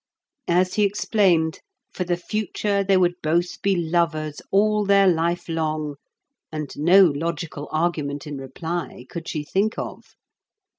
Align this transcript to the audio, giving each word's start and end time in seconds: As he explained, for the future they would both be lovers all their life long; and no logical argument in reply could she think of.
As 0.47 0.73
he 0.73 0.83
explained, 0.83 1.59
for 1.93 2.03
the 2.05 2.17
future 2.17 2.83
they 2.83 2.97
would 2.97 3.21
both 3.21 3.61
be 3.61 3.75
lovers 3.75 4.41
all 4.49 4.83
their 4.83 5.07
life 5.07 5.47
long; 5.47 5.93
and 6.51 6.75
no 6.75 7.03
logical 7.03 7.69
argument 7.71 8.25
in 8.25 8.37
reply 8.39 9.05
could 9.07 9.27
she 9.27 9.43
think 9.43 9.77
of. 9.77 10.15